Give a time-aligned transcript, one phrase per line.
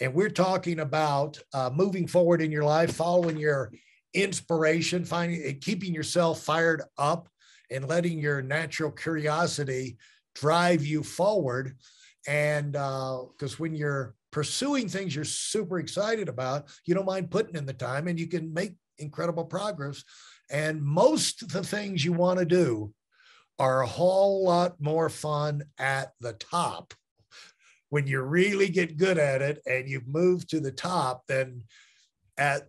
[0.00, 3.70] and we're talking about uh, moving forward in your life, following your
[4.14, 7.28] inspiration, finding keeping yourself fired up,
[7.70, 9.98] and letting your natural curiosity
[10.34, 11.76] drive you forward.
[12.26, 17.56] And because uh, when you're pursuing things you're super excited about, you don't mind putting
[17.56, 20.02] in the time, and you can make incredible progress.
[20.50, 22.92] And most of the things you want to do
[23.58, 26.94] are a whole lot more fun at the top
[27.90, 31.62] when you really get good at it and you've moved to the top than
[32.38, 32.68] at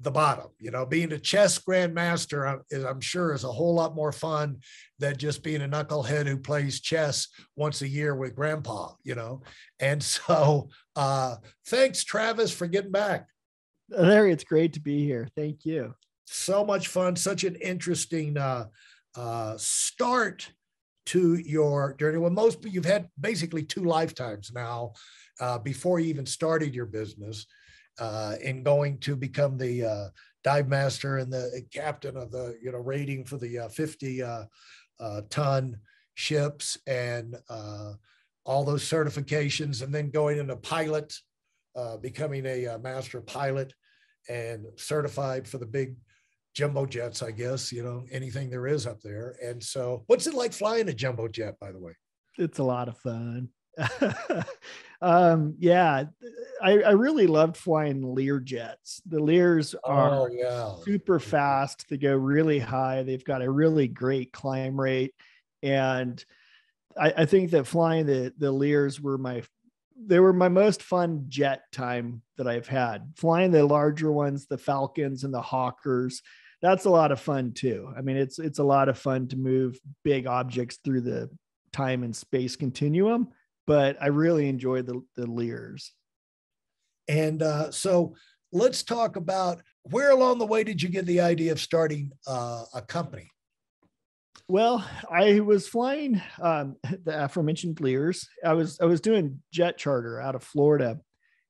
[0.00, 0.48] the bottom.
[0.58, 4.58] You know, being a chess grandmaster, is, I'm sure, is a whole lot more fun
[4.98, 9.42] than just being a knucklehead who plays chess once a year with grandpa, you know.
[9.80, 11.36] And so, uh,
[11.68, 13.28] thanks, Travis, for getting back.
[13.88, 15.28] Larry, it's great to be here.
[15.36, 15.94] Thank you.
[16.26, 18.66] So much fun, such an interesting uh,
[19.14, 20.50] uh, start
[21.06, 22.18] to your journey.
[22.18, 24.92] Well, most you've had basically two lifetimes now
[25.40, 27.46] uh, before you even started your business
[27.98, 30.08] uh, in going to become the uh,
[30.44, 34.44] dive master and the captain of the you know rating for the uh, 50 uh,
[35.00, 35.78] uh, ton
[36.14, 37.36] ships and
[38.44, 41.12] all those certifications, and then going into pilot,
[42.00, 43.74] becoming a master pilot
[44.28, 45.96] and certified for the big
[46.56, 49.36] jumbo jets, I guess, you know, anything there is up there.
[49.44, 51.92] And so, what's it like flying a jumbo jet, by the way?
[52.38, 53.50] It's a lot of fun.
[55.02, 56.04] um, yeah,
[56.62, 59.02] I, I, really loved flying Lear jets.
[59.04, 60.72] The Lears are oh, yeah.
[60.82, 61.86] super fast.
[61.90, 63.02] They go really high.
[63.02, 65.12] They've got a really great climb rate.
[65.62, 66.24] And
[66.98, 69.42] I, I think that flying the, the Lears were my
[69.98, 73.14] they were my most fun jet time that I've had.
[73.16, 76.22] Flying the larger ones, the Falcons and the Hawkers,
[76.66, 77.92] that's a lot of fun too.
[77.96, 81.30] I mean, it's it's a lot of fun to move big objects through the
[81.72, 83.28] time and space continuum,
[83.66, 85.92] but I really enjoy the the Lears.
[87.08, 88.16] And uh, so
[88.52, 92.64] let's talk about where along the way did you get the idea of starting uh,
[92.74, 93.30] a company?
[94.48, 98.28] Well, I was flying um, the aforementioned Lears.
[98.44, 100.98] I was I was doing jet charter out of Florida,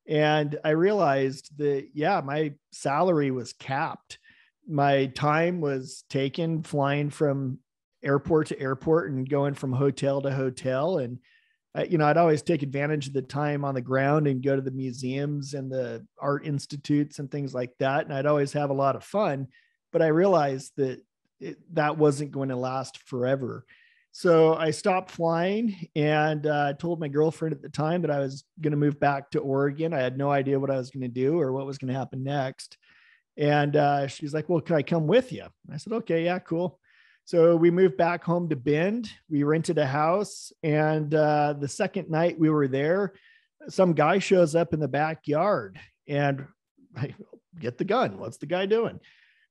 [0.06, 4.19] and I realized that yeah, my salary was capped
[4.66, 7.59] my time was taken flying from
[8.03, 10.99] airport to airport and going from hotel to hotel.
[10.99, 11.19] And
[11.77, 14.56] uh, you know i'd always take advantage of the time on the ground and go
[14.56, 18.05] to the museums and the art institutes and things like that.
[18.05, 19.49] And i'd always have a lot of fun
[19.93, 21.00] but i realized that
[21.41, 23.65] it, that wasn't going to last forever.
[24.12, 28.44] So i stopped flying and uh, told my girlfriend at the time that i was
[28.60, 29.93] going to move back to oregon.
[29.93, 31.99] I had no idea what i was going to do or what was going to
[31.99, 32.78] happen next
[33.36, 35.44] and uh, she's like, Well, can I come with you?
[35.72, 36.78] I said, Okay, yeah, cool.
[37.26, 39.10] So we moved back home to Bend.
[39.28, 40.52] We rented a house.
[40.62, 43.14] And uh, the second night we were there,
[43.69, 46.46] some guy shows up in the backyard and
[46.96, 47.14] I
[47.58, 48.19] get the gun.
[48.19, 49.00] What's the guy doing?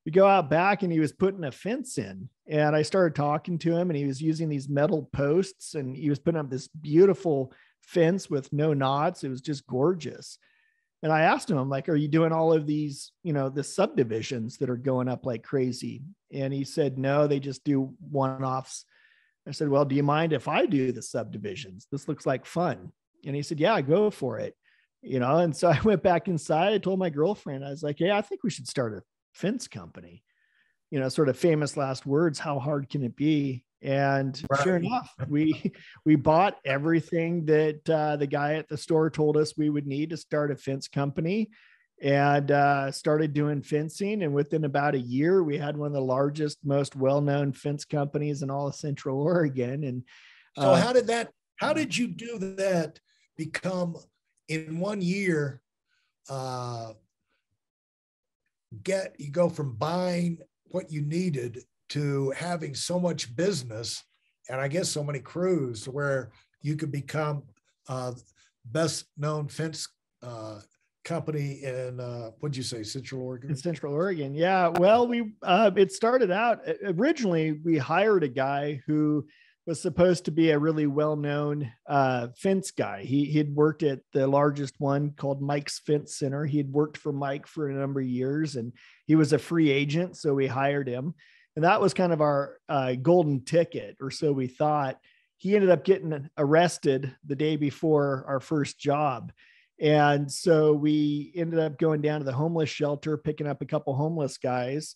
[0.06, 2.30] We go out back and he was putting a fence in.
[2.48, 6.08] And I started talking to him and he was using these metal posts and he
[6.08, 7.52] was putting up this beautiful
[7.82, 9.22] fence with no knots.
[9.22, 10.38] It was just gorgeous.
[11.06, 13.62] And I asked him, I'm like, are you doing all of these, you know, the
[13.62, 16.02] subdivisions that are going up like crazy?
[16.32, 18.84] And he said, no, they just do one offs.
[19.46, 21.86] I said, well, do you mind if I do the subdivisions?
[21.92, 22.90] This looks like fun.
[23.24, 24.56] And he said, yeah, go for it.
[25.00, 26.72] You know, and so I went back inside.
[26.72, 29.02] I told my girlfriend, I was like, yeah, I think we should start a
[29.32, 30.24] fence company.
[30.90, 32.40] You know, sort of famous last words.
[32.40, 33.64] How hard can it be?
[33.82, 34.62] And right.
[34.62, 35.72] sure enough, we
[36.04, 40.10] we bought everything that uh, the guy at the store told us we would need
[40.10, 41.50] to start a fence company,
[42.02, 44.22] and uh, started doing fencing.
[44.22, 48.42] And within about a year, we had one of the largest, most well-known fence companies
[48.42, 49.84] in all of Central Oregon.
[49.84, 50.02] And
[50.58, 51.30] so, uh, how did that?
[51.56, 52.98] How did you do that?
[53.36, 53.96] Become
[54.48, 55.60] in one year?
[56.28, 56.92] Uh,
[58.82, 60.38] get you go from buying
[60.70, 64.02] what you needed to having so much business
[64.48, 66.30] and I guess so many crews where
[66.62, 67.42] you could become
[67.88, 68.12] uh,
[68.64, 69.88] best known fence
[70.22, 70.60] uh,
[71.04, 75.70] company in uh, what'd you say central oregon in central oregon yeah well we uh,
[75.76, 79.24] it started out originally we hired a guy who
[79.66, 83.02] was supposed to be a really well-known uh, fence guy.
[83.02, 86.44] He he'd worked at the largest one called Mike's Fence Center.
[86.46, 88.72] He had worked for Mike for a number of years, and
[89.06, 91.14] he was a free agent, so we hired him.
[91.56, 95.00] And that was kind of our uh, golden ticket, or so we thought.
[95.38, 99.32] He ended up getting arrested the day before our first job.
[99.80, 103.94] And so we ended up going down to the homeless shelter, picking up a couple
[103.94, 104.94] homeless guys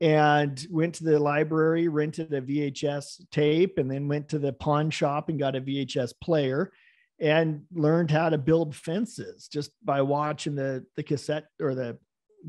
[0.00, 4.90] and went to the library, rented a VHS tape, and then went to the pawn
[4.90, 6.72] shop and got a VHS player
[7.18, 11.96] and learned how to build fences just by watching the, the cassette or the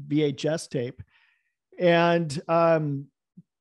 [0.10, 1.02] VHS tape.
[1.80, 3.08] And, um,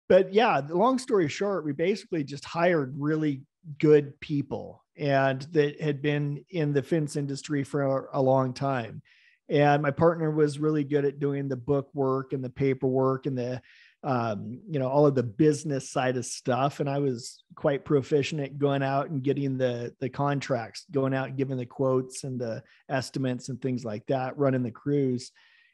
[0.09, 3.43] but yeah, long story short, we basically just hired really
[3.79, 9.03] good people and that had been in the fence industry for a long time.
[9.49, 13.37] And my partner was really good at doing the book work and the paperwork and
[13.37, 13.61] the
[14.03, 16.81] um, you know all of the business side of stuff.
[16.81, 21.29] And i was quite proficient at going out and getting the the contracts going out
[21.29, 25.33] and giving the quotes and the estimates and things like that running the crews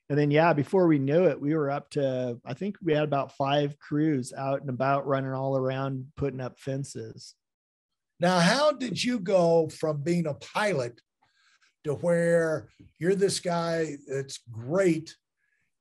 [0.08, 3.04] and then yeah before we knew it we were up to i think we had
[3.04, 7.34] about five crews out and about running all around putting up fences
[8.20, 11.00] now how did you go from being a pilot
[11.84, 12.68] to where
[12.98, 15.16] you're this guy that's great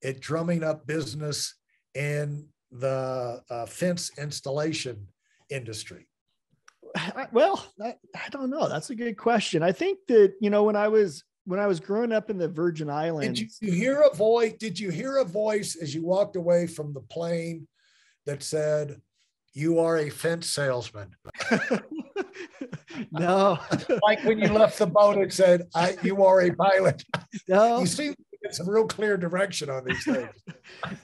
[0.03, 1.55] at drumming up business
[1.93, 5.07] in the uh, fence installation
[5.49, 6.07] industry?
[7.31, 8.67] Well, I, I don't know.
[8.67, 9.63] That's a good question.
[9.63, 12.47] I think that you know when I was when I was growing up in the
[12.47, 13.39] Virgin Islands.
[13.39, 14.53] Did you hear a voice?
[14.59, 17.67] Did you hear a voice as you walked away from the plane
[18.25, 19.01] that said,
[19.53, 21.15] "You are a fence salesman"?
[23.11, 23.59] no.
[24.03, 25.67] like when you left the boat, it said,
[26.03, 27.03] "You are a pilot."
[27.47, 27.79] No.
[27.79, 30.29] You seem to get some real clear direction on these things.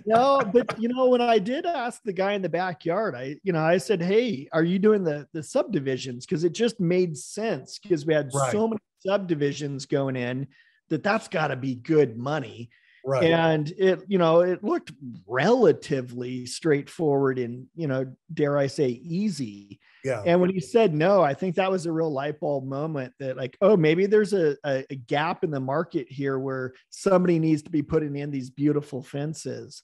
[0.05, 3.53] no, but you know, when I did ask the guy in the backyard, I, you
[3.53, 7.79] know, I said, "Hey, are you doing the the subdivisions?" Because it just made sense
[7.79, 8.51] because we had right.
[8.51, 10.47] so many subdivisions going in
[10.89, 12.69] that that's got to be good money.
[13.05, 13.23] Right.
[13.23, 14.91] And it, you know, it looked
[15.25, 19.79] relatively straightforward and, you know, dare I say, easy.
[20.03, 20.23] Yeah.
[20.25, 23.37] And when he said no, I think that was a real light bulb moment that,
[23.37, 27.61] like, oh, maybe there's a, a, a gap in the market here where somebody needs
[27.63, 29.83] to be putting in these beautiful fences.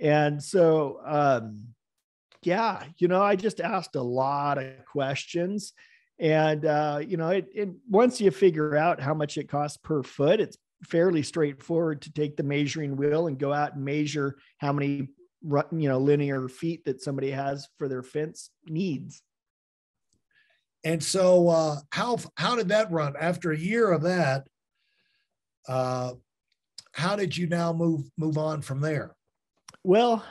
[0.00, 1.68] And so, um,
[2.42, 5.72] yeah, you know, I just asked a lot of questions
[6.18, 10.02] and uh, you know it, it, once you figure out how much it costs per
[10.02, 14.72] foot it's fairly straightforward to take the measuring wheel and go out and measure how
[14.72, 15.08] many
[15.72, 19.22] you know linear feet that somebody has for their fence needs.
[20.84, 23.14] And so uh, how how did that run?
[23.18, 24.46] After a year of that
[25.68, 26.12] uh,
[26.92, 29.14] how did you now move move on from there?
[29.82, 30.24] Well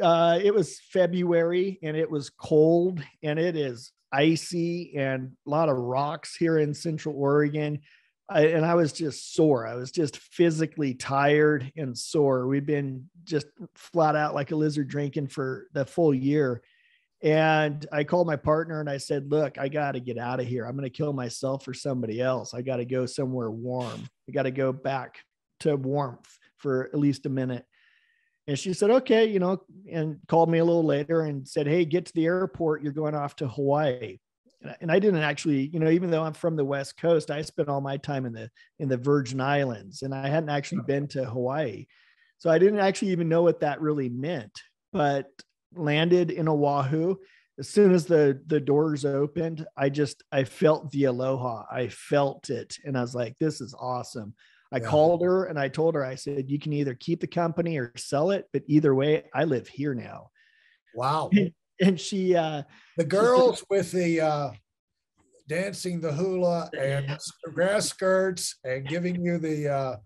[0.00, 5.68] uh, it was february and it was cold and it is icy and a lot
[5.68, 7.80] of rocks here in central oregon
[8.28, 9.66] I, and I was just sore.
[9.66, 12.46] I was just physically tired and sore.
[12.48, 13.46] We'd been just
[13.76, 16.62] flat out like a lizard drinking for the full year.
[17.22, 20.46] And I called my partner and I said, Look, I got to get out of
[20.46, 20.64] here.
[20.64, 22.52] I'm going to kill myself or somebody else.
[22.52, 24.08] I got to go somewhere warm.
[24.28, 25.18] I got to go back
[25.60, 27.64] to warmth for at least a minute.
[28.48, 31.84] And she said, Okay, you know, and called me a little later and said, Hey,
[31.84, 32.82] get to the airport.
[32.82, 34.18] You're going off to Hawaii
[34.80, 37.68] and I didn't actually, you know, even though I'm from the West Coast, I spent
[37.68, 41.24] all my time in the in the Virgin Islands, and I hadn't actually been to
[41.24, 41.86] Hawaii,
[42.38, 44.62] so I didn't actually even know what that really meant.
[44.92, 45.26] But
[45.74, 47.16] landed in Oahu.
[47.58, 51.64] As soon as the the doors opened, I just I felt the aloha.
[51.70, 54.34] I felt it, and I was like, "This is awesome."
[54.72, 54.88] I yeah.
[54.88, 57.92] called her and I told her, I said, "You can either keep the company or
[57.96, 60.30] sell it, but either way, I live here now."
[60.94, 61.30] Wow.
[61.80, 62.62] and she uh
[62.96, 64.50] the girls with the uh
[65.48, 67.18] dancing the hula and
[67.54, 69.96] grass skirts and giving you the uh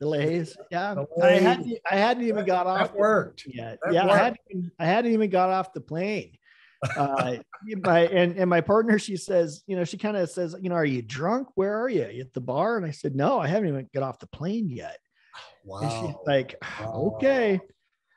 [0.00, 4.04] the leis yeah i hadn't i hadn't even got off that worked yet that yeah
[4.04, 4.14] worked.
[4.14, 6.36] I, hadn't, I hadn't even got off the plane
[6.96, 7.36] uh
[7.82, 10.74] my and and my partner she says you know she kind of says you know
[10.74, 13.68] are you drunk where are you at the bar and i said no i haven't
[13.68, 14.98] even got off the plane yet
[15.64, 17.12] wow and she's like wow.
[17.14, 17.60] okay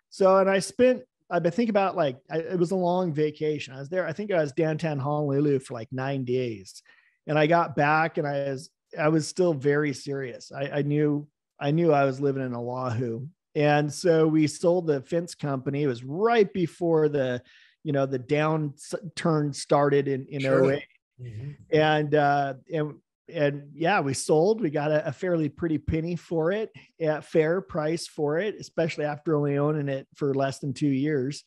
[0.09, 3.73] so and i spent I've been thinking about like I, it was a long vacation.
[3.73, 4.07] I was there.
[4.07, 6.81] I think I was downtown Honolulu for like nine days,
[7.27, 10.51] and I got back and I was I was still very serious.
[10.51, 11.27] I, I knew
[11.59, 15.83] I knew I was living in Oahu, and so we sold the fence company.
[15.83, 17.43] It was right before the
[17.83, 20.73] you know the downturn started in in sure.
[20.73, 20.83] 8
[21.21, 21.51] mm-hmm.
[21.71, 22.95] and uh, and
[23.33, 24.61] and yeah, we sold.
[24.61, 29.05] We got a, a, fairly pretty penny for it, at fair price for it, especially
[29.05, 31.43] after only owning it for less than two years.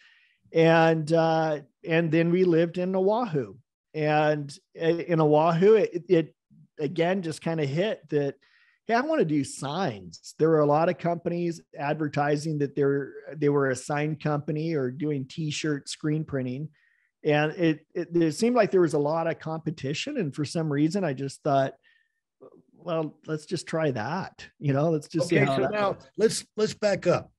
[0.52, 3.54] And uh, and then we lived in Oahu,
[3.94, 6.34] And in Oahu, it, it
[6.78, 8.34] again just kind of hit that
[8.86, 10.34] hey, I want to do signs.
[10.38, 14.90] There were a lot of companies advertising that they're they were a sign company or
[14.90, 16.68] doing T-shirt screen printing,
[17.24, 20.18] and it, it it seemed like there was a lot of competition.
[20.18, 21.74] And for some reason, I just thought,
[22.72, 24.46] well, let's just try that.
[24.58, 25.56] You know, let's just okay, see how.
[25.56, 26.02] So now goes.
[26.16, 27.30] let's let's back up.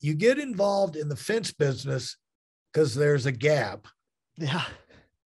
[0.00, 2.16] You get involved in the fence business
[2.72, 3.86] because there's a gap.
[4.36, 4.64] Yeah.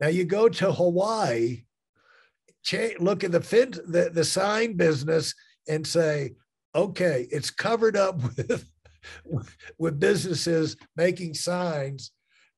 [0.01, 1.65] Now you go to Hawaii,
[2.99, 5.35] look at the fence, the, the sign business,
[5.69, 6.33] and say,
[6.75, 8.69] okay, it's covered up with
[9.79, 12.13] with businesses making signs.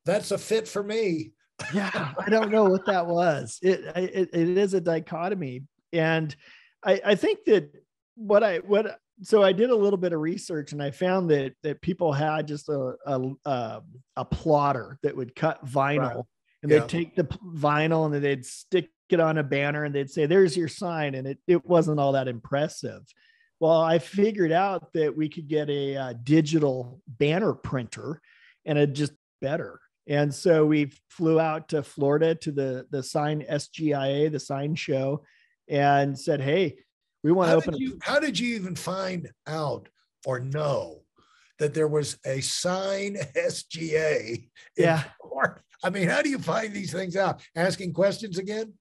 [0.05, 1.31] That's a fit for me.
[1.73, 3.59] yeah, I don't know what that was.
[3.61, 5.63] It, it it is a dichotomy,
[5.93, 6.35] and
[6.83, 7.71] I, I think that
[8.15, 11.53] what I what so I did a little bit of research and I found that
[11.63, 13.81] that people had just a a, a,
[14.17, 16.25] a plotter that would cut vinyl right.
[16.61, 16.79] And yeah.
[16.79, 20.55] they'd take the vinyl and they'd stick it on a banner and they'd say there's
[20.55, 23.01] your sign and it it wasn't all that impressive.
[23.59, 28.21] Well, I figured out that we could get a, a digital banner printer
[28.65, 29.79] and it just better.
[30.07, 35.23] And so we flew out to Florida to the the sign SGIA, the sign show
[35.67, 36.77] and said, "Hey,
[37.23, 39.89] we want to open." You, how did you even find out
[40.25, 41.03] or know
[41.59, 44.49] that there was a sign SGA?
[44.77, 45.03] Yeah.
[45.83, 47.41] I mean, how do you find these things out?
[47.55, 48.73] Asking questions again?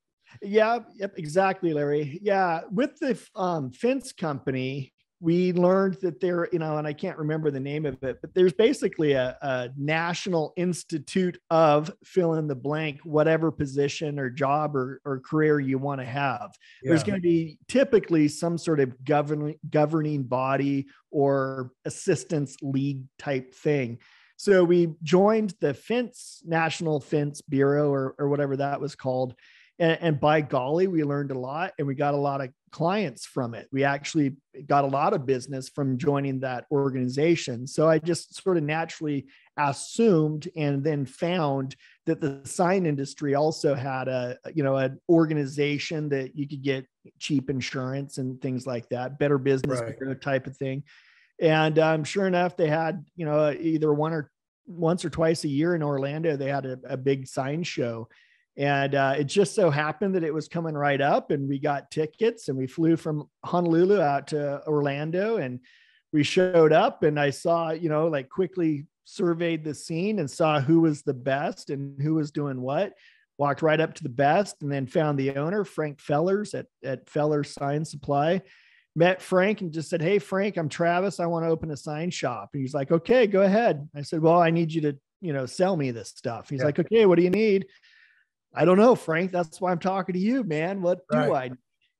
[0.42, 0.80] Yeah.
[0.96, 1.14] Yep.
[1.16, 2.18] Exactly, Larry.
[2.22, 2.60] Yeah.
[2.70, 4.92] With the um, fence company,
[5.22, 8.34] we learned that there, you know, and I can't remember the name of it, but
[8.34, 14.74] there's basically a, a, national institute of fill in the blank, whatever position or job
[14.74, 16.52] or, or career you want to have.
[16.82, 16.90] Yeah.
[16.90, 23.54] There's going to be typically some sort of governing governing body or assistance league type
[23.54, 23.98] thing.
[24.40, 29.34] So we joined the Fence National Fence Bureau or, or whatever that was called
[29.80, 33.24] and, and by golly, we learned a lot and we got a lot of clients
[33.24, 33.66] from it.
[33.72, 37.66] We actually got a lot of business from joining that organization.
[37.66, 43.74] So I just sort of naturally assumed and then found that the sign industry also
[43.74, 46.86] had a you know an organization that you could get
[47.18, 50.20] cheap insurance and things like that, better business right.
[50.20, 50.82] type of thing.
[51.40, 54.30] And um, sure enough, they had you know either one or
[54.66, 58.08] once or twice a year in Orlando, they had a, a big sign show
[58.56, 61.90] and uh, it just so happened that it was coming right up, and we got
[61.90, 65.60] tickets, and we flew from Honolulu out to Orlando, and
[66.12, 70.60] we showed up, and I saw, you know, like quickly surveyed the scene and saw
[70.60, 72.92] who was the best and who was doing what.
[73.38, 77.08] Walked right up to the best, and then found the owner, Frank Fellers at at
[77.08, 78.42] Fellers Sign Supply.
[78.96, 81.20] Met Frank and just said, "Hey, Frank, I'm Travis.
[81.20, 84.20] I want to open a sign shop." And he's like, "Okay, go ahead." I said,
[84.20, 86.66] "Well, I need you to, you know, sell me this stuff." He's yeah.
[86.66, 87.66] like, "Okay, what do you need?"
[88.54, 89.30] I don't know, Frank.
[89.30, 90.82] That's why I'm talking to you, man.
[90.82, 91.26] What right.
[91.26, 91.50] do I?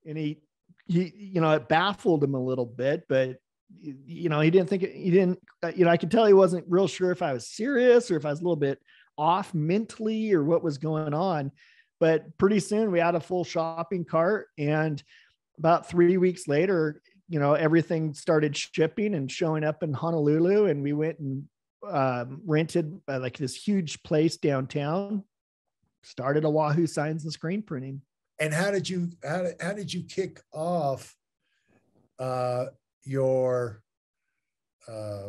[0.04, 0.40] And he,
[0.86, 3.36] he, you know, it baffled him a little bit, but
[3.82, 6.32] you know, he didn't think it, he didn't, uh, you know, I could tell he
[6.32, 8.80] wasn't real sure if I was serious or if I was a little bit
[9.16, 11.52] off mentally or what was going on.
[12.00, 14.48] But pretty soon we had a full shopping cart.
[14.58, 15.02] And
[15.60, 20.66] about three weeks later, you know, everything started shipping and showing up in Honolulu.
[20.66, 21.44] And we went and
[21.88, 25.22] um, rented uh, like this huge place downtown
[26.02, 28.00] started Oahu Signs and Screen Printing.
[28.38, 31.14] And how did you how did, how did you kick off
[32.18, 32.66] uh,
[33.04, 33.82] your
[34.88, 35.28] uh,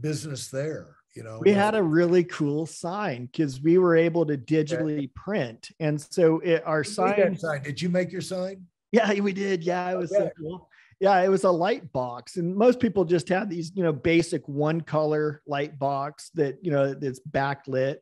[0.00, 0.96] business there?
[1.14, 5.10] You know, we had a really cool sign because we were able to digitally okay.
[5.14, 7.62] print, and so it, our sign, sign.
[7.62, 8.66] Did you make your sign?
[8.94, 9.64] Yeah, we did.
[9.64, 10.24] Yeah, it was okay.
[10.24, 10.68] so cool.
[11.00, 14.46] Yeah, it was a light box, and most people just have these, you know, basic
[14.46, 17.96] one color light box that you know that's backlit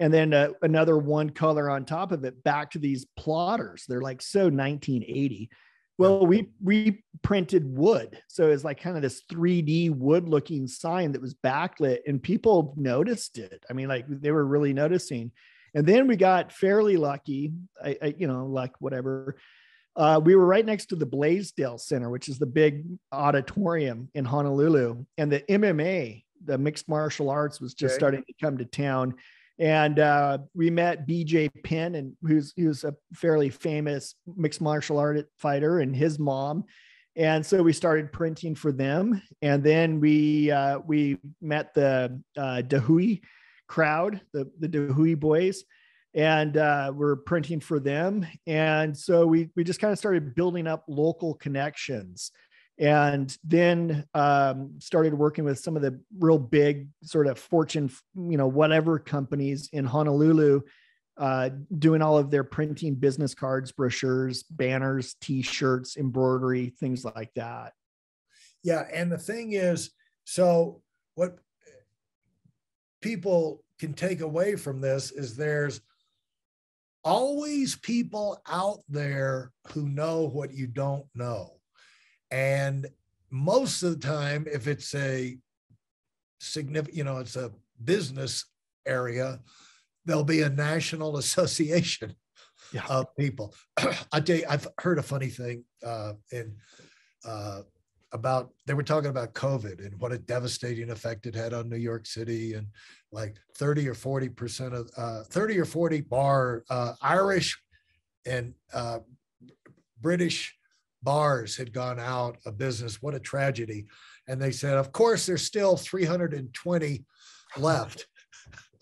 [0.00, 4.00] and then uh, another one color on top of it back to these plotters they're
[4.00, 5.50] like so 1980
[5.98, 11.12] well we we printed wood so it's like kind of this 3d wood looking sign
[11.12, 15.30] that was backlit and people noticed it i mean like they were really noticing
[15.74, 19.36] and then we got fairly lucky I, I you know like whatever
[19.96, 24.24] uh, we were right next to the blaisdell center which is the big auditorium in
[24.24, 27.98] honolulu and the mma the mixed martial arts was just okay.
[27.98, 29.14] starting to come to town
[29.58, 35.28] and uh, we met BJ Penn, and who's who's a fairly famous mixed martial art
[35.38, 36.64] fighter, and his mom.
[37.16, 42.62] And so we started printing for them, and then we uh, we met the uh,
[42.66, 43.20] Dahui
[43.68, 45.62] crowd, the the Dahui boys,
[46.14, 48.26] and uh, we're printing for them.
[48.46, 52.30] And so we we just kind of started building up local connections
[52.78, 58.36] and then um, started working with some of the real big sort of fortune you
[58.36, 60.60] know whatever companies in honolulu
[61.16, 67.72] uh, doing all of their printing business cards, brochures, banners, t-shirts, embroidery, things like that.
[68.64, 69.90] Yeah, and the thing is,
[70.24, 70.82] so
[71.14, 71.38] what
[73.00, 75.80] people can take away from this is there's
[77.04, 81.60] always people out there who know what you don't know.
[82.30, 82.86] And
[83.30, 85.36] most of the time, if it's a
[86.40, 88.46] significant, you know, it's a business
[88.86, 89.40] area,
[90.04, 92.14] there'll be a national association
[92.72, 92.84] yeah.
[92.88, 93.54] of people.
[94.12, 96.56] I tell you, I've heard a funny thing uh, in
[97.24, 97.62] uh,
[98.14, 101.76] about they were talking about COVID and what a devastating effect it had on New
[101.76, 102.68] York City and
[103.12, 107.60] like 30 or 40 percent of uh, 30 or 40 bar uh, Irish
[108.24, 109.00] and uh,
[110.00, 110.56] British
[111.02, 113.02] bars had gone out of business.
[113.02, 113.86] What a tragedy.
[114.26, 117.04] And they said, of course, there's still 320
[117.58, 118.06] left.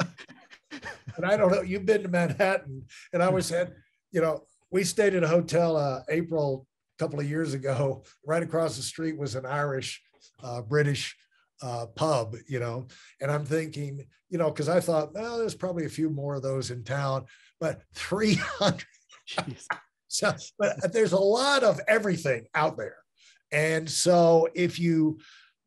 [0.01, 3.73] and I don't know, you've been to Manhattan and I was at,
[4.13, 6.67] you know, we stayed at a hotel uh, April
[7.03, 10.01] couple of years ago, right across the street was an Irish,
[10.43, 11.17] uh, British
[11.61, 12.87] uh, pub, you know,
[13.21, 16.43] and I'm thinking, you know, because I thought, well, there's probably a few more of
[16.43, 17.25] those in town,
[17.61, 18.85] but 300.
[20.09, 22.99] so, but there's a lot of everything out there.
[23.51, 25.19] And so if you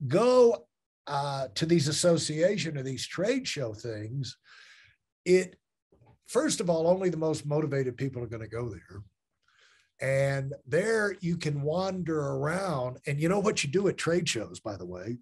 [0.07, 0.65] go
[1.07, 4.37] uh, to these association or these trade show things,
[5.25, 5.57] it,
[6.27, 9.03] first of all, only the most motivated people are going to go there.
[10.01, 12.97] And there you can wander around.
[13.07, 15.17] And you know what you do at trade shows, by the way?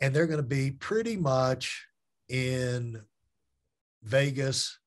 [0.00, 1.86] And they're going to be pretty much
[2.28, 3.02] in
[4.02, 4.78] Vegas,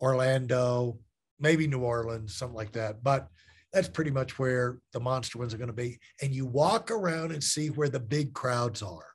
[0.00, 0.98] Orlando,
[1.40, 3.02] maybe New Orleans, something like that.
[3.02, 3.28] But
[3.72, 5.98] that's pretty much where the monster ones are going to be.
[6.22, 9.06] And you walk around and see where the big crowds are.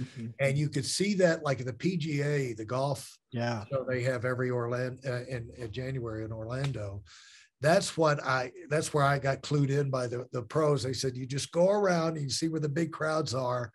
[0.00, 0.26] Mm-hmm.
[0.40, 3.18] And you could see that like the PGA, the golf.
[3.32, 3.64] Yeah.
[3.70, 7.02] So they have every Orlando uh, in, in January in Orlando.
[7.60, 10.82] That's what I, that's where I got clued in by the, the pros.
[10.82, 13.72] They said, you just go around and you see where the big crowds are.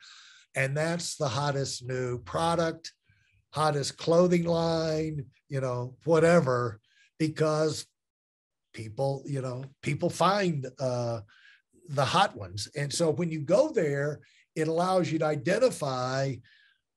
[0.56, 2.94] And that's the hottest new product,
[3.52, 6.80] hottest clothing line, you know, whatever,
[7.20, 7.86] because
[8.74, 11.22] people, you know, people find uh,
[11.90, 12.70] the hot ones.
[12.76, 14.22] And so when you go there,
[14.56, 16.36] it allows you to identify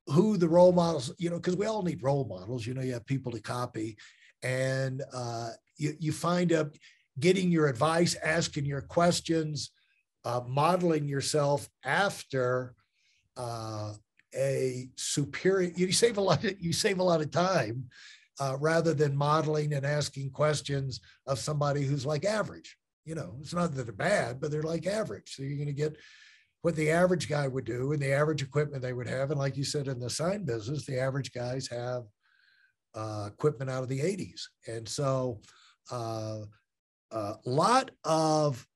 [0.09, 2.67] who the role models, you know, because we all need role models.
[2.67, 3.97] You know, you have people to copy,
[4.43, 6.75] and uh, you you find up
[7.19, 9.71] getting your advice, asking your questions,
[10.25, 12.75] uh, modeling yourself after
[13.37, 13.95] uh,
[14.35, 15.73] a superior.
[15.75, 16.45] You save a lot.
[16.45, 17.85] Of, you save a lot of time
[18.39, 22.77] uh, rather than modeling and asking questions of somebody who's like average.
[23.05, 25.35] You know, it's not that they're bad, but they're like average.
[25.35, 25.97] So you're going to get
[26.67, 29.31] what the average guy would do and the average equipment they would have.
[29.31, 32.03] And like you said, in the sign business, the average guys have
[32.93, 34.41] uh, equipment out of the 80s.
[34.67, 35.41] And so
[35.93, 36.39] uh,
[37.13, 38.67] a lot of,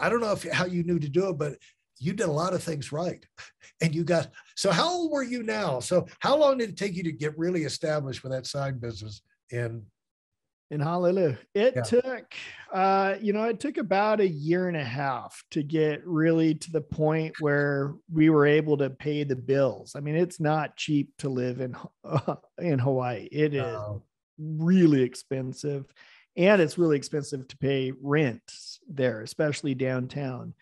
[0.00, 1.58] I don't know if how you knew to do it, but
[1.98, 3.22] you did a lot of things right.
[3.82, 5.80] And you got, so how old were you now?
[5.80, 9.20] So how long did it take you to get really established with that sign business
[9.50, 9.84] in
[10.72, 11.36] in Honolulu.
[11.54, 11.82] It yeah.
[11.82, 12.34] took,
[12.72, 16.72] uh, you know, it took about a year and a half to get really to
[16.72, 19.94] the point where we were able to pay the bills.
[19.94, 23.28] I mean, it's not cheap to live in uh, in Hawaii.
[23.30, 23.76] It is
[24.38, 25.84] really expensive,
[26.38, 28.40] and it's really expensive to pay rent
[28.88, 30.54] there, especially downtown.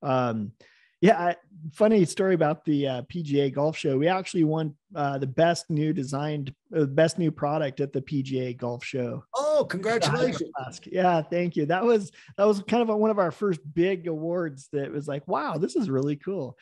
[0.00, 0.52] Um,
[1.00, 1.36] yeah, I,
[1.72, 3.98] funny story about the uh, PGA Golf Show.
[3.98, 8.56] We actually won uh, the best new designed, uh, best new product at the PGA
[8.56, 9.24] Golf Show.
[9.34, 10.50] Oh, congratulations!
[10.86, 11.66] Yeah, thank you.
[11.66, 14.68] That was that was kind of one of our first big awards.
[14.72, 16.56] That was like, wow, this is really cool.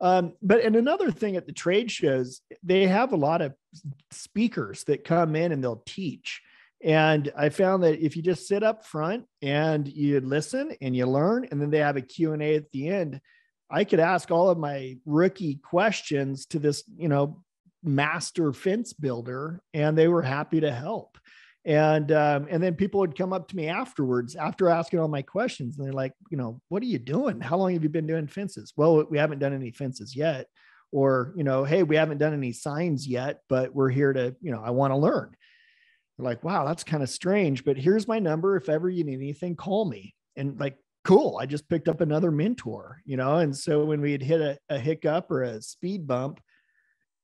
[0.00, 3.54] Um, but and another thing at the trade shows, they have a lot of
[4.10, 6.42] speakers that come in and they'll teach.
[6.82, 11.06] And I found that if you just sit up front and you listen and you
[11.06, 13.20] learn, and then they have a Q and A at the end
[13.70, 17.42] I could ask all of my rookie questions to this, you know,
[17.82, 21.18] master fence builder, and they were happy to help.
[21.66, 25.22] And um, and then people would come up to me afterwards after asking all my
[25.22, 27.40] questions, and they're like, you know, what are you doing?
[27.40, 28.72] How long have you been doing fences?
[28.76, 30.46] Well, we haven't done any fences yet.
[30.92, 34.52] Or, you know, hey, we haven't done any signs yet, but we're here to, you
[34.52, 35.34] know, I want to learn.
[36.16, 38.56] They're like, wow, that's kind of strange, but here's my number.
[38.56, 40.14] If ever you need anything, call me.
[40.36, 41.38] And like cool.
[41.40, 43.36] I just picked up another mentor, you know.
[43.36, 46.40] And so when we'd hit a, a hiccup or a speed bump,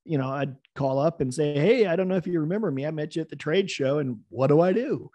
[0.04, 2.86] you know, I'd call up and say, Hey, I don't know if you remember me.
[2.86, 5.10] I met you at the trade show, and what do I do?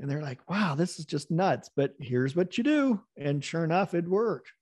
[0.00, 1.70] And they're like, Wow, this is just nuts.
[1.74, 3.00] But here's what you do.
[3.16, 4.52] And sure enough, it worked.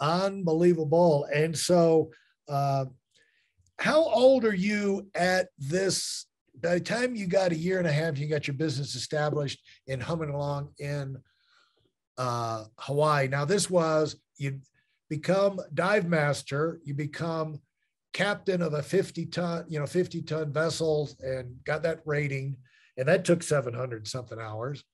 [0.00, 1.26] Unbelievable.
[1.34, 2.10] And so,
[2.48, 2.86] uh,
[3.78, 6.26] how old are you at this?
[6.60, 9.62] By the time you got a year and a half, you got your business established
[9.88, 11.16] and humming along in
[12.18, 13.28] uh, Hawaii.
[13.28, 14.60] Now, this was you
[15.08, 17.60] become dive master, you become
[18.12, 22.56] captain of a 50 ton, you know, 50 ton vessel and got that rating.
[22.96, 24.84] And that took 700 something hours.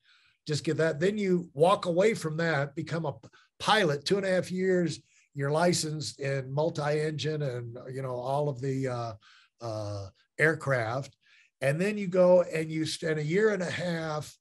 [0.45, 0.99] Just get that.
[0.99, 3.15] Then you walk away from that, become a
[3.59, 4.99] pilot, two and a half years,
[5.33, 9.13] you're licensed in multi-engine and, you know, all of the uh,
[9.61, 10.07] uh,
[10.39, 11.15] aircraft.
[11.61, 14.35] And then you go and you spend a year and a half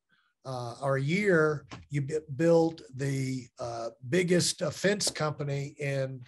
[0.47, 6.21] uh, or a year, you b- built the uh, biggest fence company in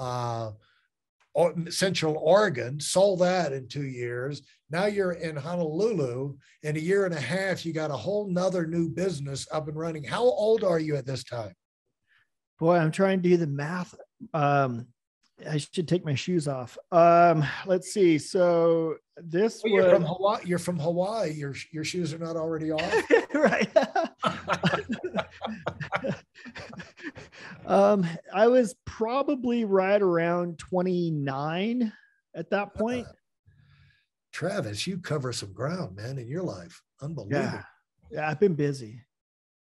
[0.00, 0.50] uh,
[1.70, 4.42] Central Oregon, sold that in two years.
[4.70, 6.36] Now you're in Honolulu.
[6.62, 9.78] In a year and a half, you got a whole nother new business up and
[9.78, 10.02] running.
[10.02, 11.54] How old are you at this time?
[12.58, 13.94] Boy, I'm trying to do the math.
[14.34, 14.88] Um,
[15.48, 16.76] I should take my shoes off.
[16.90, 18.18] Um, let's see.
[18.18, 20.42] So this well, you're from Hawaii.
[20.44, 21.32] You're from Hawaii.
[21.32, 23.10] Your your shoes are not already off.
[23.34, 23.70] right.
[27.66, 31.92] um, I was probably right around 29
[32.34, 33.06] at that point.
[33.06, 33.12] Uh,
[34.32, 36.82] Travis, you cover some ground, man, in your life.
[37.00, 37.40] Unbelievable.
[37.40, 37.62] Yeah.
[38.10, 39.02] Yeah, I've been busy.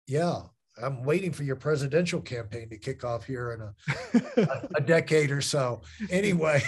[0.07, 0.43] Yeah.
[0.81, 5.31] I'm waiting for your presidential campaign to kick off here in a, a, a decade
[5.31, 5.81] or so.
[6.09, 6.61] Anyway,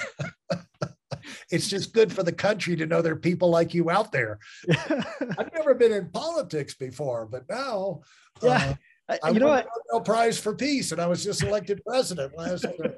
[1.51, 4.39] it's just good for the country to know there are people like you out there.
[5.37, 8.01] I've never been in politics before, but now,
[8.41, 8.75] yeah,
[9.09, 9.67] uh, I you know what?
[9.91, 12.97] Nobel Prize for Peace, and I was just elected president last year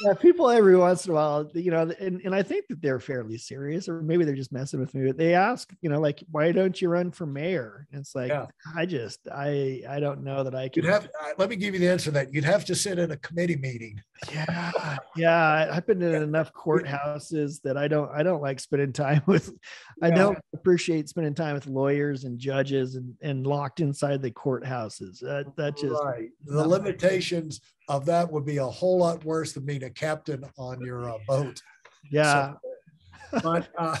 [0.00, 3.00] yeah, people every once in a while, you know, and, and I think that they're
[3.00, 5.06] fairly serious, or maybe they're just messing with me.
[5.06, 7.86] But they ask, you know, like, why don't you run for mayor?
[7.92, 8.46] And it's like, yeah.
[8.76, 10.84] I just, I, I don't know that I could.
[10.84, 11.04] have.
[11.04, 12.32] Uh, let me give you the answer to that.
[12.32, 14.00] You'd have to sit in a committee meeting.
[14.32, 15.70] Yeah, yeah.
[15.72, 19.52] I've been in enough courthouses that I don't, I don't like spending time with.
[20.00, 20.08] Yeah.
[20.08, 25.20] I don't appreciate spending time with lawyers and judges and and locked inside the courthouses.
[25.20, 26.30] That that just right.
[26.44, 27.60] The limitations
[27.92, 31.18] of that would be a whole lot worse than being a captain on your uh,
[31.28, 31.60] boat.
[32.10, 32.54] Yeah.
[33.30, 33.96] So, but, uh,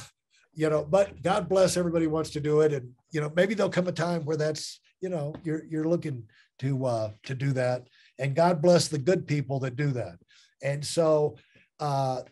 [0.54, 2.72] you know, but God bless everybody wants to do it.
[2.72, 6.24] And, you know, maybe there'll come a time where that's, you know, you're, you're looking
[6.60, 7.88] to, uh, to do that.
[8.18, 10.16] And God bless the good people that do that.
[10.62, 11.36] And so,
[11.78, 12.22] uh,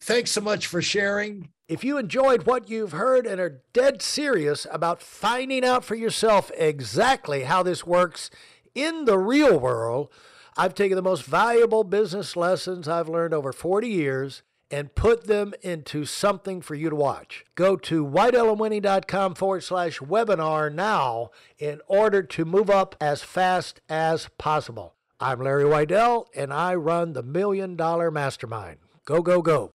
[0.00, 1.50] thanks so much for sharing.
[1.68, 6.50] If you enjoyed what you've heard and are dead serious about finding out for yourself
[6.56, 8.30] exactly how this works
[8.74, 10.12] in the real world,
[10.60, 14.42] I've taken the most valuable business lessons I've learned over 40 years
[14.72, 17.44] and put them into something for you to watch.
[17.54, 24.28] Go to WeidelOnWinning.com forward slash webinar now in order to move up as fast as
[24.36, 24.96] possible.
[25.20, 28.78] I'm Larry Weidel, and I run the Million Dollar Mastermind.
[29.04, 29.70] Go, go, go.